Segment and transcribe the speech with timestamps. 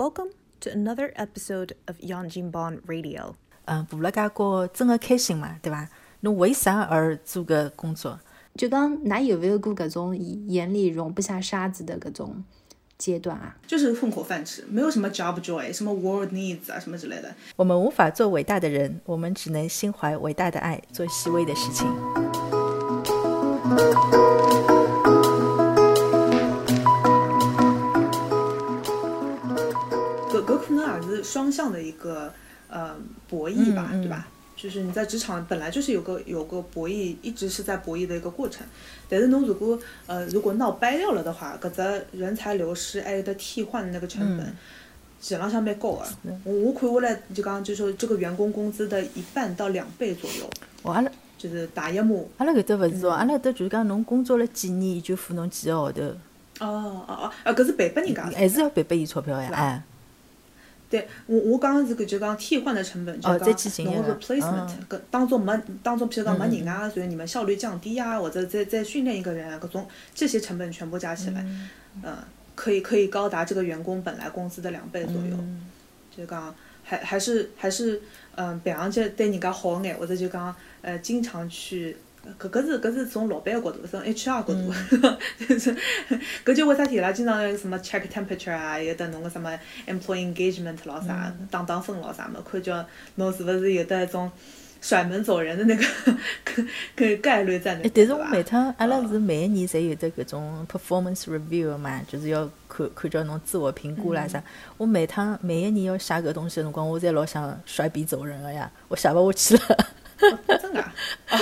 [0.00, 3.34] Welcome to another episode of Yanjinbon Radio。
[3.66, 5.90] 嗯，补了介高，真的开心嘛，对伐？
[6.20, 8.18] 侬为啥而做个工作？
[8.54, 12.42] 就讲，㑚有没有过搿种眼里容不下沙子的搿种
[12.96, 13.54] 阶段啊？
[13.66, 17.34] 就是混口饭吃，没有什么 job joy，什么 world needs 啊，什么之类的。
[17.56, 21.86] 我们无法做伟大的人，我们只能心怀伟大的爱，做细微的事情。
[31.02, 32.32] 是双向的一个
[32.68, 32.96] 呃
[33.28, 34.26] 博弈吧，对吧？
[34.56, 38.66] 就是你在职场本来就是有个有个博弈，一直是在博弈的一个过程。
[39.08, 44.56] 但是侬如果呃如果闹掰掉了的话，搿只人才流失还有得替换的那个成本，嗯
[45.22, 46.32] 实际浪向蛮高的。
[46.44, 50.50] 我我看下来就讲，就说这个员工工资的一半到两倍左右，
[50.82, 52.14] 哦，阿拉就是打一码。
[52.36, 56.14] 阿拉搿搭勿是哦，阿拉搿搭就是讲侬工作了几年，伊就付侬几个号头，哦
[56.68, 58.24] 哦哦，啊搿是赔拨人家。
[58.24, 59.82] 还是要赔拨伊钞票呀，哎。
[60.90, 63.38] 对我我刚刚是搿就讲替换的成本，就讲
[63.84, 64.86] 侬 replacement，嗯。
[64.88, 71.46] 搿当中没当中，譬如讲没人啊，所以你们效率降低啊，或者再再训练一个人啊，搿种这些成本全部加起来，
[72.02, 72.16] 嗯，
[72.56, 75.36] 可以可以高达这个员工本来工资的两倍左右，
[76.16, 78.02] 就讲还还是还是
[78.34, 81.96] 嗯，别上去对人家好眼，或者就讲呃经常去。
[82.38, 84.72] 搿搿是搿是从老板个角度，从 HR 角度，
[85.48, 85.74] 就是
[86.44, 89.50] 搿就为啥体伊拉经常有什么 check temperature 啊，有得侬个什么
[89.86, 92.84] employee engagement 咯啥，打打分咯啥么，看叫
[93.16, 94.30] 侬是勿是有得一种
[94.82, 95.84] 甩门走人的那个
[96.44, 96.64] 个
[96.96, 104.42] 个概率在那但是我每趟阿拉是每一年侪有得搿种 performance review 的嘛，就是要看看叫侬自我评估啦啥。
[104.76, 109.86] 我每趟每一年要写搿东西的辰光，我侪老想甩笔走人个呀，我写勿下去了。
[110.58, 110.94] 真的啊？
[111.30, 111.36] 哦，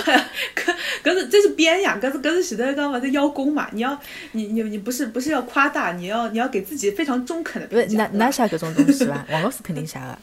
[0.54, 3.68] 搿搿是这是编呀，搿是搿是前头讲勿是邀功嘛？
[3.72, 3.98] 你要
[4.32, 8.06] 你你你不是不是要夸大，你要你要给自己非常中肯的勿是，评价。
[8.08, 9.24] 㑚㑚写搿种东西伐？
[9.30, 10.18] 王老师肯定写个。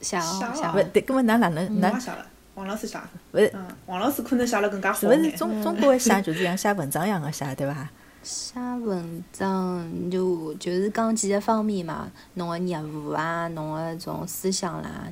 [0.00, 3.04] 写写写勿，对，搿么㑚哪能嗯我㑚写了，王老师写的。
[3.32, 5.30] 勿是嗯，王老师可能写了更加好是勿是。
[5.32, 7.88] 中中国的写就是像写文章一样的写，对伐？
[8.22, 15.04] 写文章就就是讲几个方面嘛，侬个业务啊，侬个种思想啦，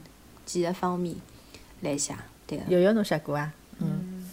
[0.44, 1.16] 几个方面
[1.80, 2.14] 来写，
[2.48, 2.64] 对个。
[2.68, 3.52] 瑶瑶侬写过啊？
[3.80, 4.24] 嗯，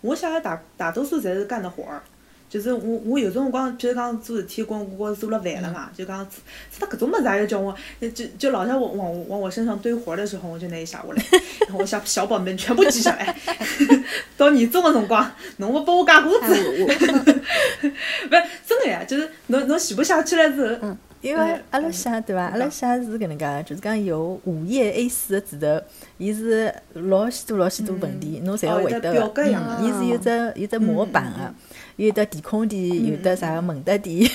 [0.00, 2.00] 我写的大大多数侪是干的活儿，
[2.48, 6.26] 就是我我有辰光，譬如讲做事体，光我做了烦了嘛，就讲
[6.70, 7.76] 做到搿种物事也要叫我，
[8.14, 11.24] 就就老是往往往我身上堆活儿的时候，我就拿伊写下来，
[11.66, 13.36] 然后我小小本本全部记下来，
[14.38, 16.54] 到年终的辰光，侬勿拨我加工资，
[16.86, 16.94] 哎
[18.30, 22.42] 不是真的呀，就是侬侬写不下去了之后，因为阿拉写对伐？
[22.42, 25.82] 阿拉写是搿能介，就是讲有五页 A 四个纸头，
[26.18, 29.46] 伊是老许多老许多问题，侬侪要回答个
[29.80, 31.54] 伊是有只有只模板个，
[31.96, 34.30] 有的填空题，有的啥问答题，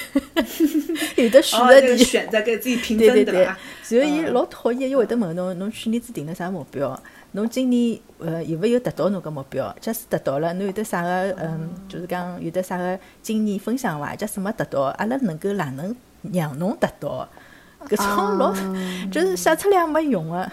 [1.16, 1.88] 有的选哦，择题。
[1.88, 3.59] 这个选择给自己评 对对对，分吧？
[3.89, 7.00] 然后伊老讨厌，伊会得问侬，侬去年子定了啥目标？
[7.33, 9.71] 侬今年呃有勿有达到侬个目标？
[9.79, 14.16] 假使达到了，侬有得啥个嗯，就是讲有得啥个经验分享伐？
[14.16, 15.95] 假使没达到，阿拉能够哪能
[16.34, 17.28] 让侬达到？
[17.88, 18.53] 搿种老
[19.09, 20.52] 就是写出来也没用个。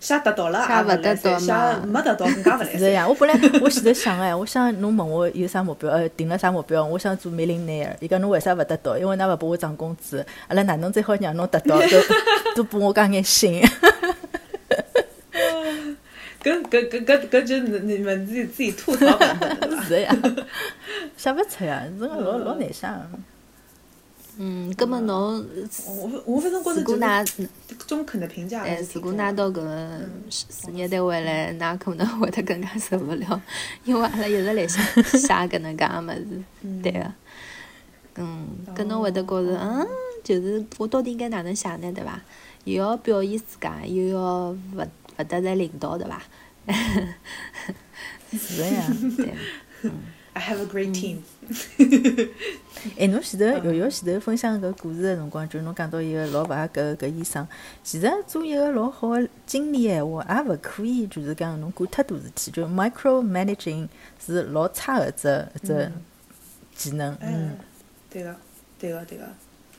[0.00, 2.78] 写得到了写也勿来勿得到写嘛没得到更加勿来三。
[2.78, 6.84] 是呀，我本来我前头想哎，我想侬问我有啥目标，呃，定了啥目标？
[6.84, 8.96] 我想做美林内尔，伊讲侬为啥勿达到？
[8.96, 11.78] 因为㑚勿拨我涨工资，阿拉哪能最好让侬达到？
[11.80, 11.86] 都
[12.62, 13.60] 都拨我加眼薪。
[16.42, 19.82] 搿搿搿搿搿就是你们自己自己吐槽版本的吧？
[19.84, 20.16] 是呀，
[21.16, 23.10] 写勿出呀，真个老老难写的。
[24.40, 25.44] 嗯，葛末侬
[25.84, 27.46] 我我反正觉如果是㑚
[27.88, 29.32] 中肯的评价还如果重要的。
[29.32, 30.00] 㑚到搿个
[30.30, 33.42] 事事业单位来，㑚可能会得更加受勿了，
[33.82, 36.44] 因为阿拉一直来写写搿能介个物事，
[36.82, 37.12] 对个。
[38.14, 39.84] 嗯，搿侬会得觉着，嗯，
[40.22, 42.20] 就是我到底应该哪能写呢，对伐？
[42.62, 44.56] 又要表现自家，又要勿
[45.18, 46.22] 勿得罪领导，对伐？
[48.30, 48.86] 是的呀。
[49.16, 49.90] 对，
[50.34, 51.18] I have a great team。
[52.96, 57.46] 哎，侬前头瑶瑶前头分享搿故事个辰光，就侬讲到一个老勿合格搿医生，
[57.82, 63.88] 其实做一个老好个经理闲话，也勿可以就是讲侬管太多事体，就 micro managing
[64.24, 65.92] 是老差个一只一只
[66.74, 67.12] 技能。
[67.20, 67.58] 嗯嗯，
[68.08, 68.36] 对个，
[68.78, 69.24] 对个，对个。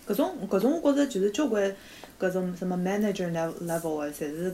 [0.07, 1.74] 搿种搿种，我觉着就是交关
[2.19, 4.54] 搿种什么 manager level level 个，侪是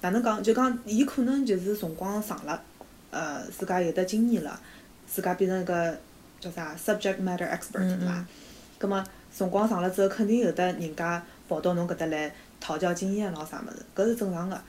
[0.00, 0.42] 哪能讲？
[0.42, 2.60] 就讲伊可能就是辰光长了，
[3.10, 4.58] 呃，自家有得经验了，
[5.12, 5.98] 自家变成一个
[6.40, 8.24] 叫啥 subject matter expert 对伐？
[8.78, 9.04] 葛末
[9.36, 14.60] 辰光长了之后，肯定有得人家跑到侬搿搭来讨教经验咯啥物事，搿是正常个。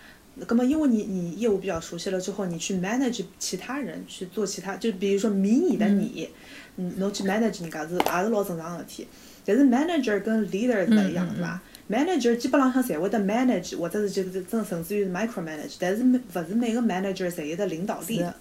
[0.45, 6.28] 葛末因为你你业务比较熟悉了之后，你去 manage 其他人去做其他，就比如说迷你的你，
[6.75, 9.07] 嗯，侬去 manage 人家是也是老正常个事体。
[9.46, 18.34] 但是 manager 跟 leader 是勿一样的，对伐？manager 基本浪向侪会得 manage，或者是就是真甚至于是 micro manage，但是勿是每个 manager 侪有得领导力的。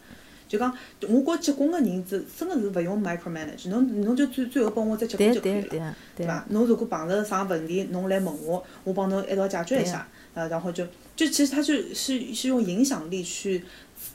[0.52, 0.70] 就讲，
[1.08, 6.44] 我觉结棍个人是真个是勿用 micro manage，侬侬就最最后帮我只结棍就可以了，对伐？
[6.50, 13.64] 侬如果碰着啥问题，侬来问我，我帮侬一道解决一下，呃，然后就就其实他就是是用影响力去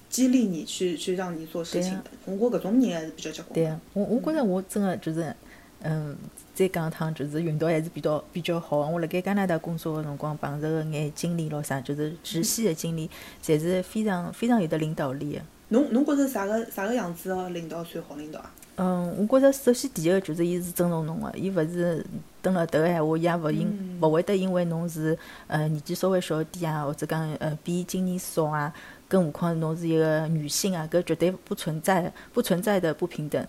[0.10, 2.04] 激励你，去去让你做事情的。
[2.26, 3.56] 我觉搿种人还是比较结棍。
[3.56, 5.36] 对啊，我我觉着我真个就是，
[5.82, 6.16] 嗯，
[6.54, 8.88] 再讲一趟，就是运道还是比较比较好。
[8.88, 13.10] 我辣盖加拿大工作个辰光碰着个眼经理咯啥，就是直系个经理，
[13.44, 15.42] 侪是非常非常有得领导力个。
[15.70, 18.52] 侬侬觉着啥个啥个样子个领导算好领导啊？
[18.78, 22.06] 嗯，我觉着首先第一个就是伊是尊重侬个，伊勿是
[22.42, 25.18] 蹲辣迭个闲话，伊也勿因勿会得因为侬是
[25.48, 28.72] 呃年纪稍微小点啊，或者讲呃比伊经验少啊，
[29.08, 33.46] 更何况侬是一个女性啊，搿绝对不存在不存在的不平等。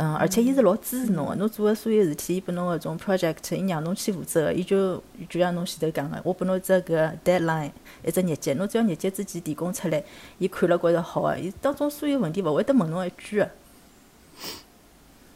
[0.00, 7.72] 嗯，而且伊是老支持侬个，侬做个所有事体，伊拨侬搿种 project，伊让侬去负责个，伊就就像侬前头讲个，我拨侬只搿 deadline，
[8.06, 10.00] 一只日节，侬只要日节之前提供出来，
[10.38, 13.50] 伊看了觉着好个，伊当中所有问题勿会得问侬一句个。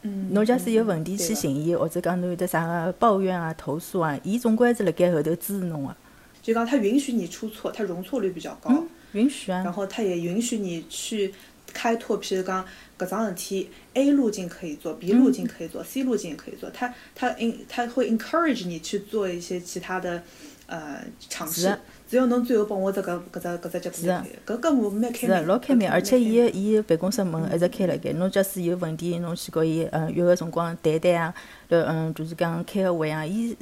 [0.03, 0.33] 嗯。
[0.33, 5.93] 侬假使有问题去寻伊，或者讲侬有得啥个抱怨啊、投诉啊，伊总归是辣盖后头支持侬个。
[6.41, 8.69] 就讲他允许你出错，他容错率比较高。
[8.69, 8.87] 嗯。
[9.11, 9.61] 允许啊。
[9.61, 11.33] 然后他也允许你去
[11.71, 12.65] 开拓，譬如讲。
[12.95, 16.69] 搿桩事体，A 路径可以做，B 路径可以做，C 路径也可以做。
[16.69, 20.21] 他他 in 他会 encourage 你去做一些其他的
[20.67, 21.75] 呃尝试。
[22.07, 24.39] 只要侬最后帮我这个搿只搿只结果就可以。
[24.45, 25.37] 搿搿我蛮开明。
[25.37, 28.13] 是老开明，而且伊伊办公室门一直开辣盖。
[28.13, 31.33] 侬假使有问题，侬去告伊嗯约个辰光谈谈啊，
[31.69, 33.57] 呃嗯就是讲开个会啊，伊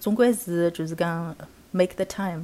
[0.00, 1.34] 总归是就是讲
[1.70, 2.42] make the time。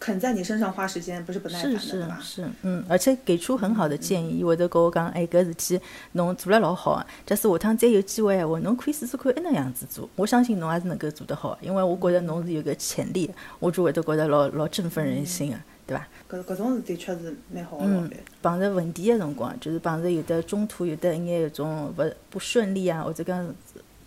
[0.00, 2.18] 肯在你身上花时间，不是不耐烦的，对吧？
[2.20, 5.80] 是是，嗯，而且给出很好的建议，伊会得跟我讲，哎，搿事体
[6.12, 7.06] 侬做了老好啊。
[7.24, 10.08] 假使下趟再有机会闲话，侬可以试试看，一能样子做。
[10.16, 16.06] 我相信侬也是能够做得好，因为我觉着侬是有个潜力，我就会得觉得老老振奋人心的，对伐？
[16.30, 18.10] 搿搿种事的确是蛮好的老板。
[18.42, 23.54] 碰着问题的辰光，就是碰着有的中途有的一眼搿种勿不顺利啊，或者讲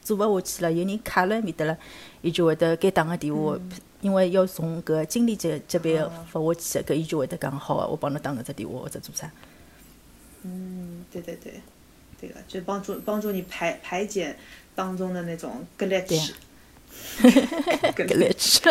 [0.03, 1.75] 做勿下去了，有人卡了埃面搭了，
[2.21, 3.57] 伊就会得该打个电话。
[4.01, 9.31] 因为要从搿经理级级别发下去，搿伊就会得讲好个，我帮侬打搿只电话或者做啥。
[10.43, 11.59] 嗯，对对对，
[12.21, 14.37] 对个，就帮助帮助你排排解
[14.75, 16.31] 当中的那种 glitch。
[17.97, 18.61] glitch。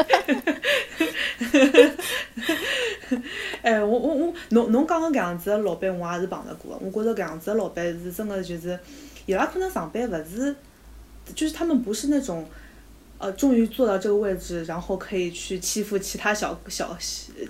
[3.62, 6.86] 哎，我我我，侬侬讲个搿样子的老板，我也是碰着过个。
[6.86, 8.78] 我觉着搿样子的老板是真的，就是
[9.26, 10.54] 伊拉可能上班勿是，
[11.34, 12.46] 就是他们不是那种。
[13.18, 16.96] 呃，终于坐到这个位置，然后可以去欺负其他小小，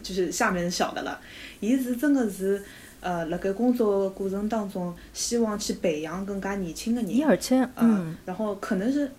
[0.02, 1.20] 就是下面小的了。
[1.60, 2.62] 伊是真的是，
[3.00, 7.24] 呃，辣盖工作过程当中，希望去培养更加年轻的人。
[7.24, 9.10] 而且，嗯，然后可能是。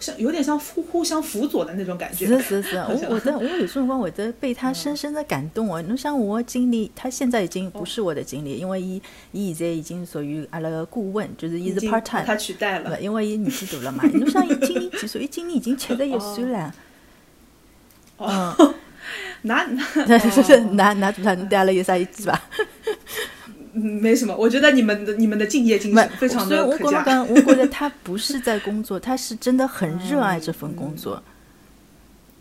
[0.00, 2.26] 像有点像互互相辅佐的那种感觉。
[2.26, 5.80] 是是是， 我我的我有辰光会得被他深深的感动哦。
[5.82, 9.00] 侬想我经理，他现在已经不是我的经理，因为伊
[9.30, 12.24] 伊现在已经属于阿拉个顾问，就是伊是 part time。
[12.24, 13.00] 他取代了。
[13.00, 14.02] 因为伊年纪大了嘛。
[14.12, 15.22] 侬想伊经理几岁？
[15.22, 16.74] 伊今年已经七十一岁了。
[18.16, 18.74] 哦。
[19.42, 20.18] 那那那
[20.94, 21.34] 那做啥？
[21.34, 22.40] 侬对阿拉有啥意见伐？
[23.72, 27.22] 没什么，我觉得你们的你们的敬业精神非常的可嘉。
[27.22, 31.22] 我觉得他不是在工作，他是真的很热爱这份工作。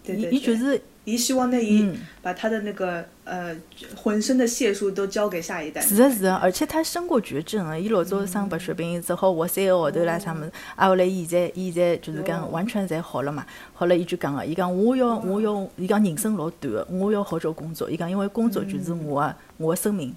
[0.03, 0.39] 对对对。
[0.39, 3.55] 就是伊希望那伊把他的那个呃
[3.95, 5.81] 浑身的解数都交给下一代。
[5.81, 7.77] 是的，是的，而且他生过绝症啊！
[7.77, 10.51] 伊老早生白血病，只好活三个号头啦啥么子。
[10.75, 13.45] 啊，后来伊现在伊现在就是讲完全侪好了嘛。
[13.73, 17.89] 好了，伊就讲个，伊讲我要我要，伊讲人生老短个，我要好找工作。
[17.89, 20.15] 伊讲因为工作就是我啊，我的生命。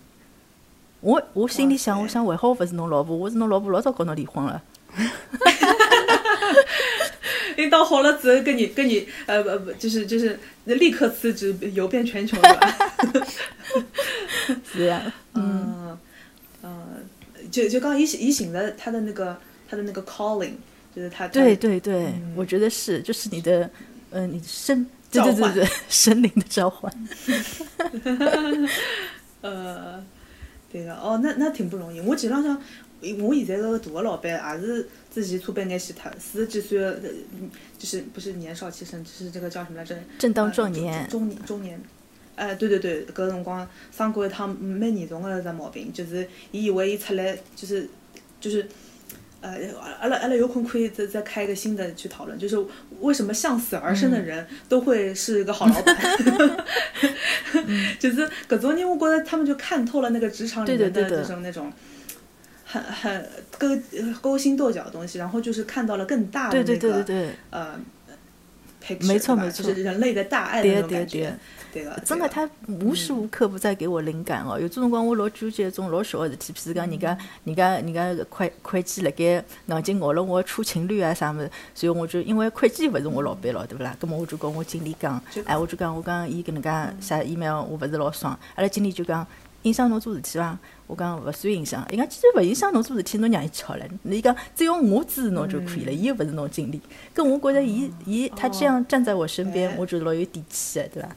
[1.02, 4.62] 我我心里想，我想还好勿是侬老婆，我是侬老婆，老早跟侬离婚了。
[7.56, 12.60] 领导好了之后，跟你跟你呃不不，就是就是立刻辞职，游遍全球了。
[14.72, 15.98] 是呀，嗯
[16.62, 17.04] 嗯，
[17.50, 19.36] 就就刚一一醒了他的那个
[19.68, 20.52] 他的那个 calling，
[20.94, 21.26] 就是他。
[21.28, 23.68] 对对对，我觉得是，就是你的
[24.10, 26.92] 嗯，你生对对对对， 神灵的召唤。
[29.40, 30.04] 呃。
[30.72, 32.00] 对个，哦，那那挺不容易。
[32.00, 32.60] 我前两向，
[33.20, 37.02] 我现在个大个老板也是之前差别眼死脱，四十几岁的，
[37.78, 39.94] 就是不是年少气盛，就是这个叫什么来着？
[40.18, 41.06] 正当壮年。
[41.08, 41.80] 中年中年，
[42.36, 47.88] 哎，对对对，搿辰光生过一趟蛮严重个一只毛病，就是伊以为伊出来就是
[48.40, 48.66] 就是。
[49.42, 49.58] 呃，
[50.00, 52.56] 阿拉阿拉有空可以再再开一个新的去讨论，就是
[53.00, 55.96] 为什么向死而生的人都会是一个好老板
[57.98, 61.72] 就是搿种人，我觉得他们就看透了那个职场里面的这种那种
[62.64, 63.68] 很很勾
[64.20, 67.04] 勾心斗角的东西，然后就是看到了更大的那个
[67.50, 67.78] 呃
[68.82, 69.64] picture，没错没错。
[69.64, 71.38] 就是人类的大爱的那种对感觉。
[71.72, 74.60] 对，对个，真的，他无时无刻不在给我灵感哦。
[74.60, 83.96] 有种辰光我老纠结一种老小个事体，譬如讲人家、人家、人家会会计辣盖硬劲咬了我出勤率啊啥物事，所以我就因为会计勿是我老板咯，对勿啦？
[83.98, 86.70] 葛么我就跟我经理讲就，哎，我就讲我讲伊搿能介
[87.00, 89.26] 写 email 我勿是老爽，阿拉经理就讲
[89.62, 90.58] 影响侬做事体伐？
[90.92, 93.88] 我讲勿算影响，伊讲既然勿影响侬做事体，侬让伊去好了。
[94.04, 96.78] 伊讲只要我支持侬就可以了，伊又勿是侬经理。
[97.14, 101.16] 跟我觉着伊伊他这样站在我身边哎，我觉得老有底气的，对伐？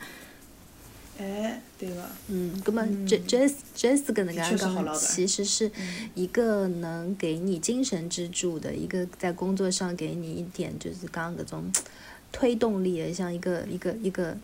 [1.17, 1.95] 哎，对个，
[2.29, 5.69] 嗯，那么这这这是跟能的刚刚确是好老板其实是
[6.13, 11.69] 一个能给你精神支柱的一个，在工作上给你一点就是刚刚那种
[12.31, 14.37] 推动力的，像一个一个一个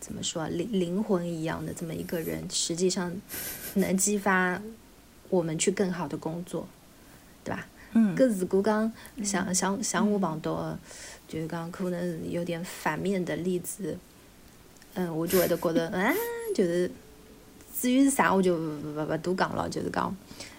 [0.00, 3.14] 怎么说啊灵灵魂一样的这么一个人，实际上
[3.74, 4.60] 能激发
[5.28, 6.66] 我们去更好的工作，
[7.44, 7.66] 对吧？
[7.92, 8.16] 嗯。
[8.16, 8.90] 搿如果讲
[9.22, 10.78] 像像像我碰到的，
[11.28, 13.96] 就是讲可能是有点反面的例子，
[14.94, 16.16] 嗯，我就会得觉得，嗯，
[16.56, 16.90] 就是
[17.78, 20.16] 至于是啥，我就不不不多讲了，就是讲，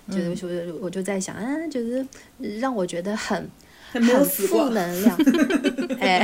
[0.09, 2.05] 就是说我就在想，嗯，就是
[2.59, 3.49] 让我觉得很
[3.91, 5.17] 很负，能量，
[5.99, 6.23] 哎。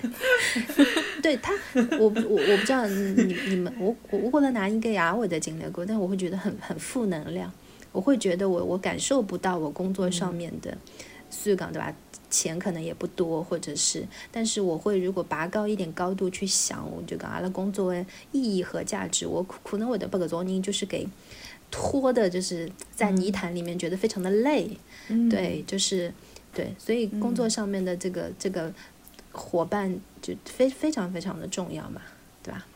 [1.20, 1.52] 对他，
[1.98, 7.52] 我不我我不知道你你们，我我我觉得哪应该也会的经历过，但我会觉得很很负能量，
[7.92, 10.76] 我会觉得我我感受不到我工作上面的
[11.30, 11.94] 虽然讲对吧，
[12.28, 21.06] 钱可能也不多，或者是，但是我会如果拔高一点高度去想，我就讲阿拉工作的意义和价值，我可可能会的把搿种人就是给
[21.70, 24.70] 拖的，就是在泥潭里面觉得非常的累，
[25.08, 25.28] 嗯。
[25.28, 26.12] 对，就是
[26.52, 28.72] 对，所以工作上面的这个、这个
[29.32, 32.00] 伙伴就非非常非常的重要嘛，
[32.42, 32.66] 对吧？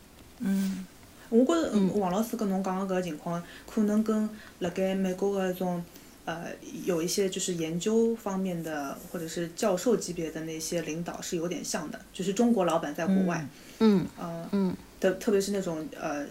[0.41, 0.87] 嗯
[1.31, 4.29] 我觉着嗯王老师跟侬讲的搿个情况，可能跟
[4.61, 5.85] 辣盖美国的搿种
[6.27, 6.47] 呃
[6.85, 13.47] 有一些就是研究方面的或者是教授级别的那些领导是有点像的，就是中国老板在国外，
[13.81, 16.25] 嗯呃，嗯的特别是那种呃，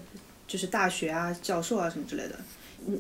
[0.48, 2.36] 就是大学啊、教授啊什么之类的。
[2.86, 2.96] 我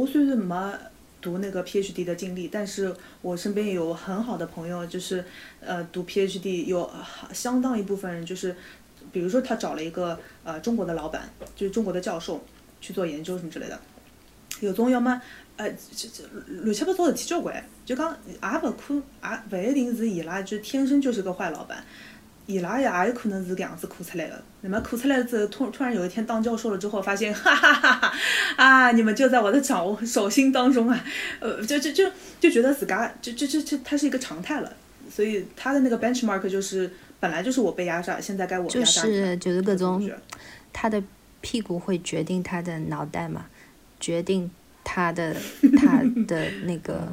[0.00, 0.78] 我虽然没
[1.20, 5.24] 读那个 PhD 的经历，但是我身边有很好的朋友，就是
[5.60, 6.90] 呃读 PhD 有
[7.32, 8.54] 相当一部分人就是，
[9.10, 12.44] 比如说他找了一个呃中国的老板，就是中国的教授
[12.80, 13.80] 去做研究什么之类的。
[14.60, 15.20] 有种要么
[15.56, 16.24] 呃这这
[16.62, 21.84] 乱七八糟事体交关，就讲也勿可也勿一定是伊拉就天生就是个坏老板。
[22.46, 24.42] 伊拉也有可能是搿样子苦出来的。
[24.62, 27.92] 那么苦出来之后，突突然有一天当教授了之后，发现哈哈哈
[28.56, 31.04] 啊，你们就在我的掌握手心当中啊，
[31.40, 32.04] 呃，就就就
[32.40, 34.72] 就觉得自家就就就就它是一个常态了。
[35.10, 39.26] 所以他的那个 benchmark 就是本来就是我被压榨，现在该我就压榨你了。
[39.26, 40.10] 是就是各这种
[40.70, 41.02] 他的
[41.40, 43.46] 屁股会决定他的脑袋嘛，
[43.98, 44.50] 决定
[44.84, 45.34] 他的
[45.78, 47.08] 他的那个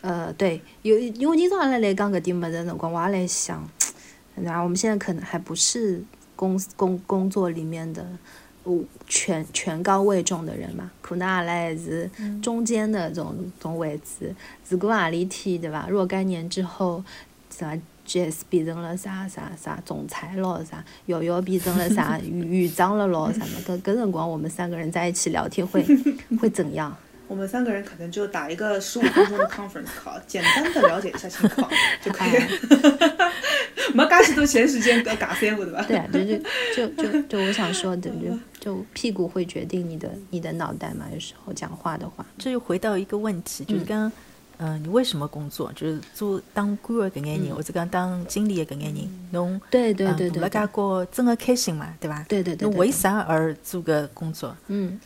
[0.00, 3.68] 呃，对，有因为今朝阿拉来讲搿点物事的辰光，我也来想，
[4.42, 6.02] 然后我们现在可能还不是
[6.34, 8.06] 公工工作里面的
[8.68, 12.10] 呃权权高位重的人嘛，可能阿拉还是
[12.42, 14.34] 中间的这种这种位置。
[14.68, 15.88] 如果阿里天对伐？
[15.88, 17.02] 若干年之后，
[17.50, 23.60] 啥 Jazz 变成了啥啥啥总裁咯，啥瑶瑶变成了啥园园长了咯，啥么？
[23.66, 25.84] 搿搿辰光我们三个人在一起聊天会
[26.40, 26.96] 会怎样？
[27.28, 31.70] 我们三个人可能就打一个十五分钟的 conference call， 简单的了解一下情况
[32.02, 33.28] 就可以了。
[33.94, 35.84] 没介许多闲时间搞尬三胡对吧？
[35.86, 41.06] 对啊，就就就就就我想说的，就就屁股会决定你的你的脑袋嘛。
[41.12, 44.10] 有时候讲话的话，这又回到一个问题，就是刚，
[44.58, 45.72] 嗯、你为什么工作？
[45.74, 51.94] 就是做当官的搿眼人，或者讲当经理的搿眼人，侬对对对对对介高，真的开心嘛？
[51.98, 52.24] 对吧？
[52.28, 54.54] 对对对对侬为啥而做个工作？
[54.66, 55.00] 嗯，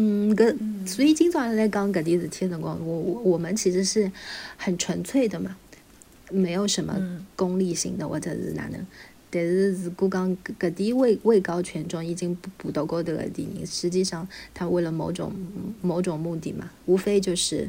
[0.00, 4.10] 嗯，搿所以今朝阿拉来讲搿点事体的辰光，我我我们其实是
[4.56, 5.56] 很纯粹的嘛，
[6.30, 8.86] 没有什么嗯功利性的或者是哪能。
[9.28, 15.32] 但是如果讲搿搿点位位高权重已经不不到高头的点人，实际上他为了某种
[15.82, 17.68] 某种目的嘛，无非就是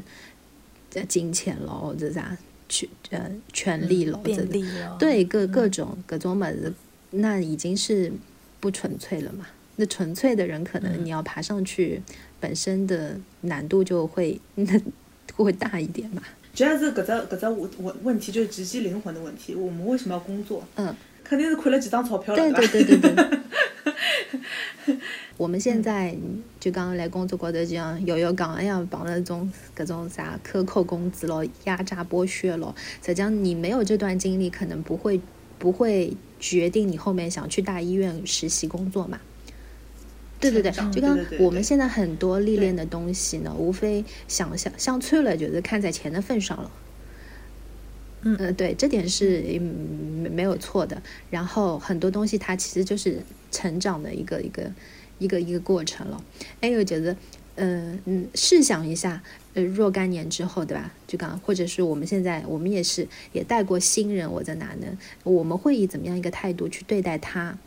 [0.94, 4.20] 呃金钱咯，或者啥权呃权利咯。
[5.00, 6.72] 对各各种各种么子，
[7.10, 8.12] 那已经是
[8.60, 9.48] 不纯粹了嘛。
[9.80, 12.02] 那纯粹的人，可能你要爬上去，
[12.38, 14.78] 本身的难度就会那
[15.34, 16.22] 会大一点嘛。
[16.54, 19.54] 主要是搿只搿只问问问题就是直击灵魂的问题。
[19.54, 20.62] 我们为什么要工作？
[20.74, 20.94] 嗯，
[21.24, 22.60] 肯定是亏了几张钞票了，对吧？
[22.70, 23.40] 对对对对。
[25.38, 26.14] 我们现在
[26.58, 35.18] 就刚刚来工作高头，就像瑶瑶讲，哎呀，碰到种各种啥克扣工资咯、压榨剥削咯，实际上你没有这段经历，可能不会
[35.58, 39.18] 不会决定你后面想去大医院实习工作嘛。
[40.40, 46.70] 对对对，就刚我们现在很多历练的东西呢，无非想象想穿了，就是看在钱的份上了。
[48.22, 51.00] 嗯呃，对，这点是嗯没没有错的。
[51.30, 53.20] 然后很多东西它其实就是
[53.50, 54.70] 成长的一个一个
[55.18, 56.22] 一个一个过程了。
[56.60, 57.16] 还有就是，
[57.56, 59.22] 呃嗯，试想一下，
[59.54, 60.92] 呃，若干年之后，对吧？
[61.06, 64.86] 就刚或者是我们现在，我们也是也带过新人，我在哪呢？
[65.22, 67.58] 我们会以怎么样一个态度去对待他？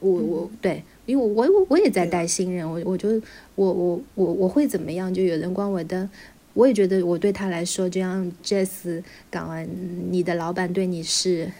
[0.00, 3.08] 我我对，因为我我我也在带新人，我我就
[3.54, 5.12] 我我我我会怎么样？
[5.12, 6.08] 就有人光我的，
[6.54, 9.68] 我也觉得我对他来说，就像 Jess 讲完，
[10.10, 11.50] 你的老板对你是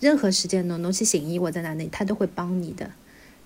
[0.00, 2.90] 任何时间侬侬去寻伊或者哪里，他都会帮你的，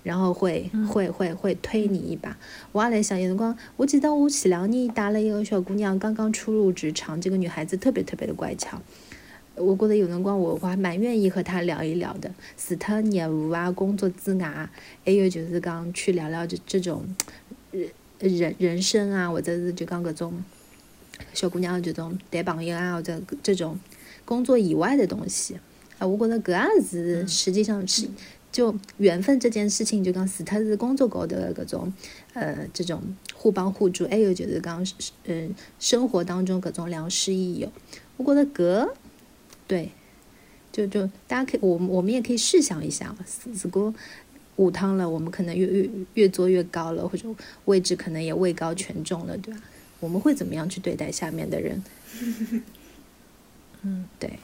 [0.03, 2.37] 然后会会会会推你一把。
[2.71, 8.81] 我也来想，有辰光，我记得我前两年带了一个小姑娘，刚刚初入职场，这个女孩子特别特别的乖巧。
[9.59, 14.69] 我觉得有辰光我我还蛮愿意和他聊一聊的，除脱业务啊、工作之外，
[15.03, 17.03] 还有就是讲去聊聊这这种
[17.71, 20.43] 人人人生啊，或者是就讲搿种
[21.33, 23.79] 小姑娘这种谈朋友啊，或者这种
[24.25, 25.57] 工作以外的东西。
[25.97, 28.07] 啊，我觉得搿也是实际上是
[28.51, 31.91] 就缘分这件事情，就讲除脱是工作高头的搿种
[32.33, 33.01] 呃这种
[33.33, 34.85] 互帮互助，还有就是讲
[35.25, 37.71] 嗯生活当中搿种良师益友，
[38.17, 38.87] 我觉得搿。
[39.67, 39.91] 对，
[40.71, 43.13] 就就大家可以，我们我们也可以试想一下，
[43.63, 43.93] 如果
[44.55, 47.27] 五汤了，我们可能越越越做越高了，或者
[47.65, 49.59] 位置可能也位高权重了，对吧？
[49.99, 51.83] 我们会怎么样去对待下面的人？
[53.83, 54.39] 嗯，对，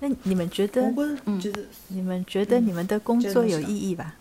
[0.00, 0.92] 那你们觉得
[1.24, 1.40] 嗯
[1.88, 4.16] 你们觉得你们的工作有意义吧？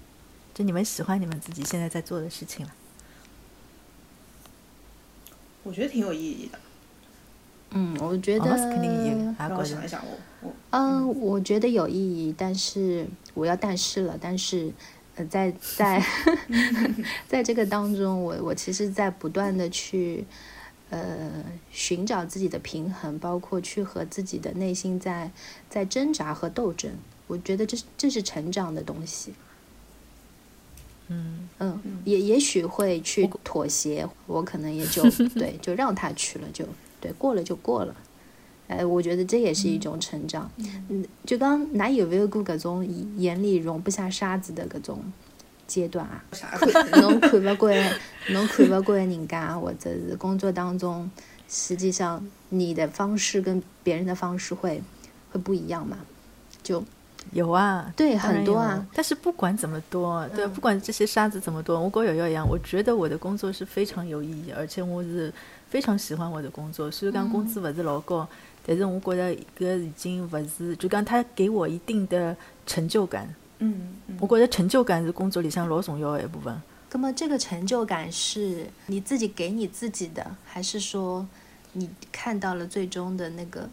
[0.54, 2.72] 就你们喜欢你们自己现在在做的事情吗？
[5.64, 6.60] 我觉得挺有意义的。
[7.74, 10.02] 嗯，我觉得肯定也也让我觉得想一想，
[10.42, 14.72] 我我嗯，我觉得有意义，但是我要但是了，但是
[15.16, 16.04] 呃，在在
[17.28, 20.26] 在这个当中，我我其实在不断的去
[20.90, 25.32] 呃寻找自己的平衡，包括去和自己的内心在
[25.70, 26.92] 在挣扎和斗争。
[27.28, 29.34] 我觉得这是这是成长的东西。
[31.08, 35.04] 嗯，嗯，也也许会去妥协，我可能也就
[35.36, 36.66] 对，就让他去了，就
[37.04, 37.94] 对，过了就过了。
[38.70, 40.50] 哎，我觉得这也是一种成长。
[40.88, 42.88] 嗯，就刚㑚有没有过搿种
[43.18, 45.04] 眼里容不下沙子的搿种
[45.68, 46.24] 阶段啊？
[46.32, 46.58] 啥
[47.02, 47.76] 侬看不惯，
[48.30, 51.12] 侬看不惯人家，或者是工作当中，
[51.50, 54.82] 实际上你的方式跟别人的方式会
[55.34, 55.98] 会不一样嘛？
[56.64, 56.82] 就
[57.34, 58.88] 有啊，对很多啊。
[58.94, 65.34] 但是不管怎么多，对，不管这些沙子怎么多，我跟瑶瑶一样，我觉得我的工作是非常有意义，而且我是
[65.74, 66.92] 非常喜欢我的工作。
[66.92, 68.28] 虽然讲工资不是老高，
[68.64, 73.28] 但是我觉得搿已经勿是，就讲他给我一定的成就感。
[73.58, 76.56] 嗯嗯我觉得成就感是工作里向老重要的一部分。
[76.92, 81.28] 那么这个成就感是你自己给你自己的，还是说
[81.72, 83.68] 你看到了最终的那个？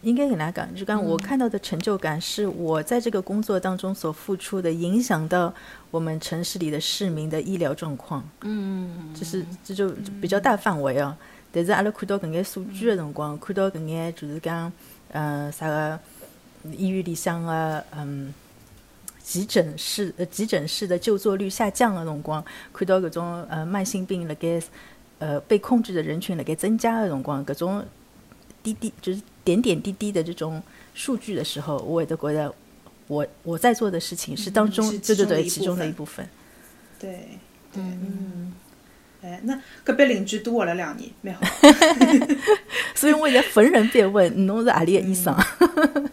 [0.00, 5.52] 应该给大家讲，就刚我看到的成就感是我在这个工作当中所付出的，影响到
[5.90, 8.24] 我们城市里的市民的医疗状况。
[8.42, 9.90] 嗯，就是这就
[10.22, 11.14] 比较大范围哦。
[11.54, 14.72] 但是阿拉看到搿眼数据的辰光，看到搿眼就是讲，
[15.12, 16.00] 呃，啥个
[16.72, 18.34] 医院里向个嗯
[19.22, 24.60] 急诊室呃急诊室的就座率下降的辰光，看到搿种呃慢性病辣盖
[25.20, 27.84] 呃被控制的人群辣盖增加的辰光，搿种
[28.62, 30.60] 滴滴就是点点滴滴的这种
[30.92, 32.52] 数据的时候，我也都觉得
[33.06, 36.28] 我我在做的事情是当中是对对对其中的一的一部分。
[36.98, 37.28] 对
[37.72, 38.52] 对嗯，
[39.24, 41.40] 哎，那隔壁邻居多活了两年，蛮好。
[42.94, 45.34] 所以我现在逢人便问侬是何里个医生？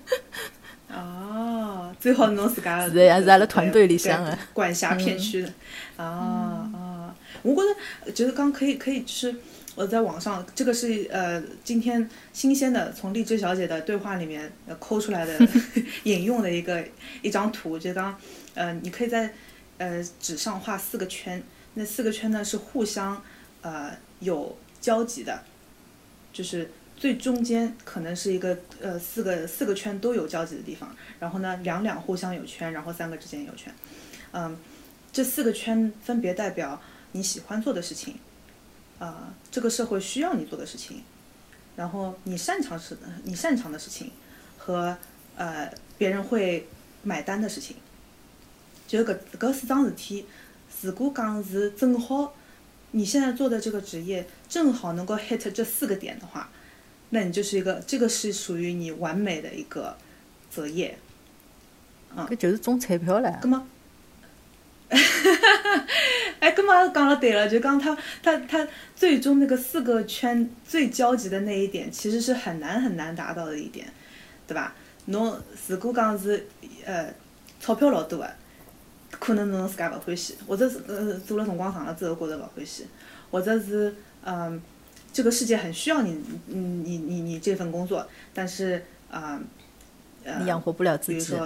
[0.88, 5.50] 哦，最好侬自家是的呀是阿拉团队里向的管辖片区的。
[5.97, 6.06] 啊
[6.74, 7.62] 啊，我觉
[8.06, 9.36] 得就是刚可以可以就是。
[9.74, 15.47] 我在网上，这个是呃今天新鲜的从荔枝小姐的对话里面呃抠出来的
[16.04, 16.84] 引用的一个
[17.21, 18.13] 一张图，就刚
[18.54, 19.34] 呃你可以在
[19.78, 21.41] 呃纸上画四个圈，
[21.73, 23.21] 那四个圈呢是互相
[23.62, 25.43] 呃有交集的，
[26.34, 33.73] 就是最中间可能是一个呃四个四个圈都有交集的地方，然后呢两两互相有圈，然后三个之间有圈，
[34.34, 34.57] 嗯，
[35.12, 36.81] 这四个圈分别代表
[37.13, 38.19] 你喜欢做的事情，
[38.99, 41.03] 啊、这个社会需要你做的事情，
[41.75, 44.12] 然后你擅长是你擅长的事情
[44.57, 44.97] 和
[45.36, 46.67] 呃别人会
[47.03, 47.77] 买单的事情，
[48.88, 50.25] 就搿搿四桩事体，
[50.82, 52.34] 如果讲是正好
[52.91, 56.50] 你现在做的这个职业正好能够 hit 这四个点的话，
[57.12, 59.96] 那你就是一个这个是属于你完美的一个
[60.50, 60.98] 择业，
[62.15, 63.39] 嗯，搿就是中彩票唻。
[63.39, 63.67] 葛么，
[66.39, 73.88] 哎，葛么讲了对了，就讲他他他最终那个四个圈最交集的那一点，其实是很难很难达到的一点，
[74.48, 74.76] 对吧？
[75.06, 76.48] 侬如果讲是
[76.86, 77.13] 呃
[77.60, 78.30] 钞票老多个，
[79.19, 82.88] 可能侬自家勿欢喜，或者是呃做了辰光长了之后觉着勿欢喜，
[83.30, 83.93] 或者是
[84.24, 84.62] 嗯
[85.13, 89.39] 这个世界很需要你，你你你你这份工作，但是啊
[90.24, 91.19] 呃你养活不了自己。
[91.19, 91.45] 比如说，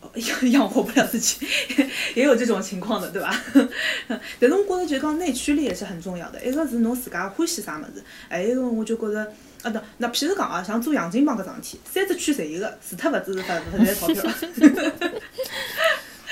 [0.00, 1.46] 哦 养养活不了自己，
[2.14, 3.32] 也有这种情况的，对吧？
[4.40, 9.20] 但是我觉着就讲内驱力也是很重要的，一个是侬自家欢喜啥物事，还有一个我就觉着，
[9.62, 14.24] 啊，那那譬如讲啊，像做洋泾浜搿桩事体，三只区侪有个，除脱勿止是发发赚钞票。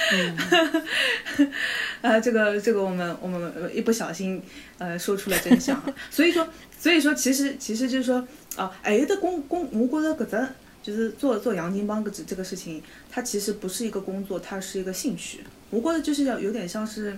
[2.02, 4.42] 啊，这个这个我们我们一不小心
[4.78, 10.48] 呃说出了真相， 所以说所以说其实其实就是说啊，还有的工工，我觉着搿只
[10.82, 15.40] 就是做做洋泾浜搿这这个事情，它其实不是一个工作，它是一个兴趣。
[15.68, 17.16] 我觉得就是要有点像是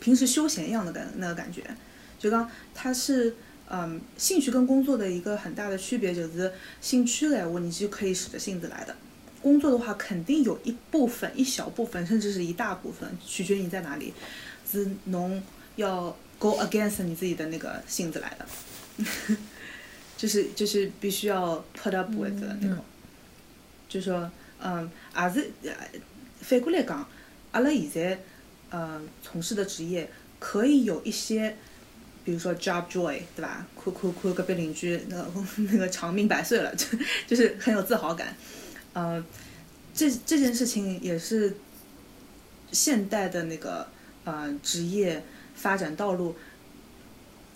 [0.00, 1.62] 平时休闲一样的感那个感觉，
[2.18, 3.36] 就讲它是
[3.70, 8.94] 嗯兴趣跟工作的一个很大的区别，就是兴趣的话你就可以使着性子来的。
[9.42, 14.14] 工作的话，肯定有一部分、一小部分，甚至是一大部分，取决于你在哪里，
[14.70, 15.42] 是侬
[15.76, 18.46] 要 go against 你自己的那个性子来的，
[20.16, 22.84] 就是就是必须要 put up with 的那种，
[23.88, 24.30] 就说
[24.62, 25.74] 嗯，也是呃
[26.40, 27.06] 反过来讲，
[27.50, 28.18] 阿拉现在
[28.70, 31.56] 呃从事的职业可以有一些。
[32.24, 33.66] 比如说 job joy，对吧？
[33.84, 35.28] 看看看隔壁邻居那个
[35.72, 36.86] 那个长命百岁了，就
[37.26, 38.32] 就是很有自豪感。
[38.92, 39.24] 呃，
[39.94, 41.56] 这这件事情也是
[42.72, 43.86] 现代的那个
[44.24, 45.24] 呃职业
[45.54, 46.36] 发展道路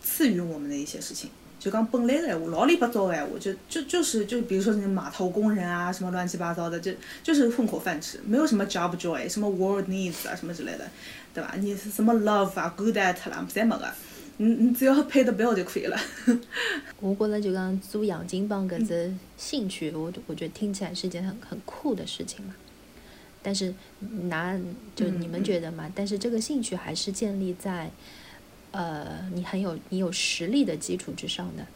[0.03, 1.31] 赐予我们的一些事情。
[1.59, 6.93] 就讲本来的闲话，老里八糟的闲话，就就就是就比如说那码头工人啊，什么乱七八糟的，就
[7.25, 10.89] 就是混口饭吃，没有什么 job joy，什么 world needs 啊，什么之类的，
[11.35, 11.55] 对吧？
[11.59, 13.93] 你什么 love 啊，good at 啦，侪没个。
[14.39, 15.99] 你你只要 pay the bill 就可以了。
[17.01, 22.55] 我觉得就讲做洋泾浜搿只兴趣，我我觉得听起来是件很很酷的事情嘛。
[23.43, 23.73] 但是
[24.29, 24.59] 拿
[24.95, 25.91] 就你们觉得嘛？
[25.95, 27.91] 但是这个兴趣还是建立在
[28.73, 31.67] 呃你很有你有实力的基础之上的。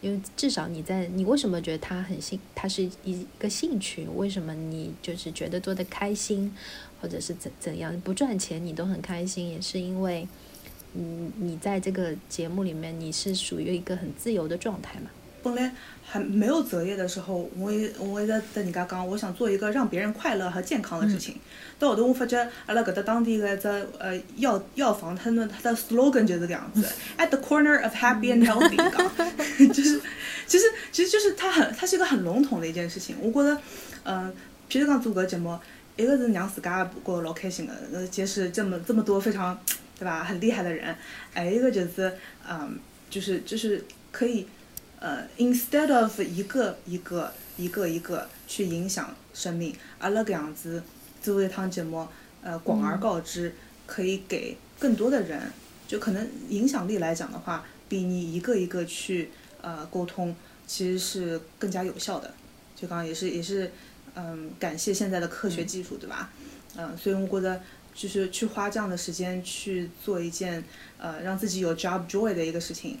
[0.00, 4.06] 因为至少你在你为什么觉得它很兴，它是一个兴趣？
[4.14, 6.54] 为什么你就是觉得做的开心，
[7.00, 9.50] 或者是怎怎样不赚钱你都很开心？
[9.50, 10.26] 也是因为。
[10.96, 15.10] 你你在这个节目里面，你是属于一个很自由的状态嘛？
[15.42, 15.70] 本来
[16.02, 21.36] 还没有择业的时候，我也我也在跟人家讲，我想做一个让别人快乐和健康的事情。
[21.78, 26.84] 到后头我发觉，阿拉搿搭当地的一只呃药药房，它的它的 slogan 就是这样子，
[27.18, 28.76] at the corner of happy and healthy，
[29.72, 30.00] 就是
[30.48, 33.14] 其实其实就是它很它是一个很笼统的一件事情。
[33.20, 33.60] 我觉得，
[34.04, 34.32] 嗯，
[34.68, 35.56] 譬如讲做搿节目，
[35.96, 39.56] 一个是让自家过得老开心的，呃，结识这么这么多非常。
[39.98, 40.22] 对吧？
[40.22, 40.94] 很厉害的人，
[41.32, 42.12] 还有一个就是，
[42.46, 42.78] 嗯，
[43.08, 43.82] 就是就是
[44.12, 44.46] 可以，
[45.00, 50.82] 呃，instead of 一个一个一个一个去影响生命，阿拉搿样子
[51.22, 52.06] 做一趟节目，
[52.42, 53.54] 呃，广而告之，
[53.86, 55.40] 可以给更多的人，
[55.88, 59.30] 就可能影响力来讲的话，比你一个一个去
[59.62, 62.34] 呃沟通，其实是更加有效的。
[62.74, 63.72] 就刚刚也是也是，
[64.14, 66.30] 嗯，感谢现在的科学技术，对吧？
[66.76, 67.62] 嗯，所以我觉得。
[67.96, 70.62] 就是去花这样的时间去做一件
[70.98, 72.98] 呃让自己有 job joy 的一个事情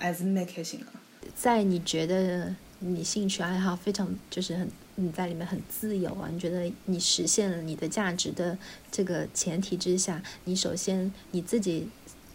[0.00, 0.86] ，as make 行了。
[1.34, 8.56] 在你觉得你兴趣爱好非常就是很你在里面很自由啊，你觉得你实现了你的价值的
[8.92, 11.88] 这个前提之下，你首先你自己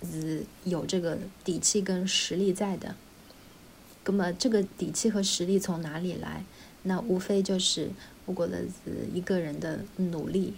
[0.03, 2.93] 是有这个底气跟实力在的。
[4.03, 6.43] 那么这个底气和实力从哪里来？
[6.83, 7.89] 那无非就是
[8.25, 10.53] 我觉得是一个人的努力。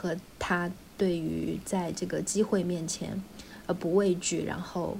[0.00, 3.20] 和他对于在这个机会面前，
[3.66, 4.96] 而不畏惧，然后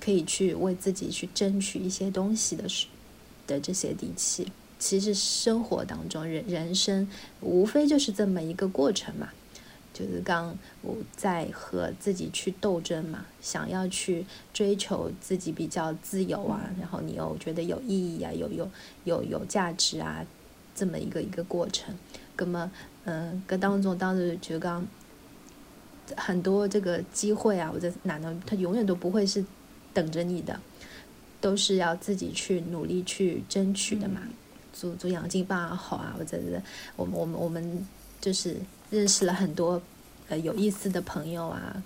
[0.00, 2.88] 可以去为自己去争取一些东西的是
[3.46, 7.08] 的这些底气，其实生活当中人人生
[7.40, 9.28] 无非就是这么一个过程嘛，
[9.94, 18.68] 就是刚我在和自己去斗争嘛，想要去追求自己比较自由啊，然后你又觉得有意义啊，有有
[19.04, 20.26] 有有价值啊，
[20.74, 21.96] 这么一个一个过程，
[22.36, 22.72] 那么。
[23.04, 24.86] 嗯，搿当中当时就讲
[26.16, 29.44] 很多这个机会啊，或者哪能，他永远都不会是
[29.92, 30.60] 等着你的，
[31.40, 34.22] 都是要自己去努力去争取的嘛。
[34.72, 36.62] 做做养金棒也好啊，或者是
[36.96, 37.86] 我们我们我们
[38.20, 38.56] 就是
[38.90, 39.80] 认识了很多
[40.28, 41.82] 呃有意思的朋友啊，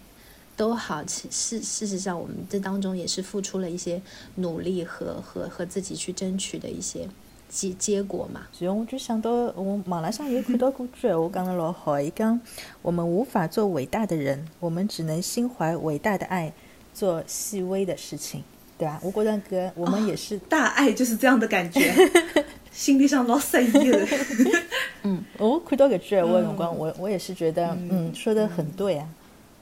[0.57, 1.03] 都好。
[1.03, 4.01] 其事事实上，我们这当中也是付出了一些
[4.37, 7.09] 努力和和和自己去争取的一些
[7.49, 8.43] 结结果嘛。
[8.59, 12.01] 然后我就想到，我网浪向有看到过句闲话，讲得老好。
[12.01, 12.41] 伊讲，
[12.83, 16.53] 我们无法做伟大的人，我们只能心怀伟大的爱，
[16.95, 18.43] 做细微的事情，
[18.79, 19.01] 对吧？
[19.03, 21.93] 我觉着搿我们也是，大爱就是这样的感觉，
[22.73, 24.07] 心里上老色意的。
[25.03, 29.09] 嗯我看到搿句闲话的辰光，我我也是觉得，嗯，说的很对啊。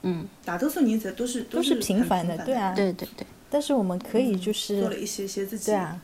[0.07, 2.73] 嗯，大多数人才都是都是平凡的，对啊。
[2.75, 5.67] 对对对，但是我们可以就是做了一些些自己。
[5.71, 6.01] 对啊，